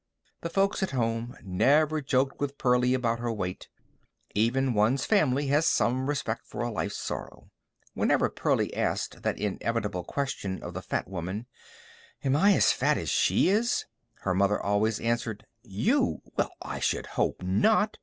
The 0.41 0.49
folks 0.49 0.81
at 0.81 0.89
home 0.97 1.37
never 1.43 2.01
joked 2.01 2.39
with 2.39 2.57
Pearlie 2.57 2.95
about 2.95 3.19
her 3.19 3.31
weight. 3.31 3.69
Even 4.33 4.73
one's 4.73 5.05
family 5.05 5.45
has 5.49 5.67
some 5.67 6.07
respect 6.09 6.47
for 6.47 6.61
a 6.63 6.71
life 6.71 6.91
sorrow. 6.91 7.51
Whenever 7.93 8.27
Pearlie 8.27 8.75
asked 8.75 9.21
that 9.21 9.37
inevitable 9.37 10.03
question 10.03 10.63
of 10.63 10.73
the 10.73 10.81
fat 10.81 11.07
woman: 11.07 11.45
"Am 12.23 12.35
I 12.35 12.53
as 12.53 12.71
fat 12.71 12.97
as 12.97 13.09
she 13.09 13.49
is?" 13.49 13.85
her 14.21 14.33
mother 14.33 14.59
always 14.59 14.99
answered: 14.99 15.45
"You! 15.61 16.23
Well, 16.35 16.49
I 16.63 16.79
should 16.79 17.05
hope 17.05 17.43
not! 17.43 17.99